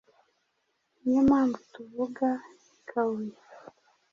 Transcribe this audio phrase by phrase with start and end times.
[0.99, 2.27] Ni yo mpamvu tuvuga
[2.75, 3.37] i Kabuye